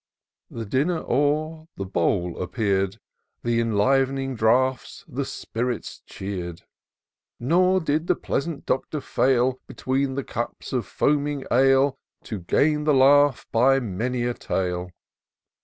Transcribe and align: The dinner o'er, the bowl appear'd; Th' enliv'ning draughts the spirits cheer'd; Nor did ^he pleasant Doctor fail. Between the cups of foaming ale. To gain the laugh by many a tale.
The 0.49 0.65
dinner 0.65 1.05
o'er, 1.07 1.67
the 1.77 1.85
bowl 1.85 2.41
appear'd; 2.41 2.93
Th' 3.43 3.49
enliv'ning 3.61 4.35
draughts 4.35 5.05
the 5.07 5.25
spirits 5.25 6.01
cheer'd; 6.07 6.63
Nor 7.39 7.79
did 7.81 8.07
^he 8.07 8.19
pleasant 8.19 8.65
Doctor 8.65 8.99
fail. 8.99 9.59
Between 9.67 10.15
the 10.15 10.23
cups 10.23 10.73
of 10.73 10.87
foaming 10.87 11.45
ale. 11.51 11.99
To 12.23 12.39
gain 12.39 12.85
the 12.85 12.95
laugh 12.95 13.45
by 13.51 13.79
many 13.79 14.23
a 14.23 14.33
tale. 14.33 14.89